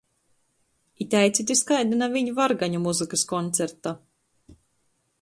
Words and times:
I 1.05 1.07
teicit 1.15 1.53
iz 1.57 1.61
kaida 1.71 2.01
naviņ 2.01 2.33
vargaņu 2.41 2.83
muzykys 2.89 3.29
koncerta! 3.35 3.99